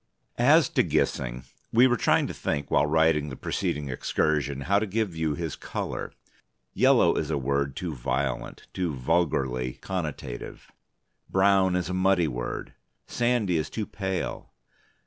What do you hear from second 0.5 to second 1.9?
to Gissing: we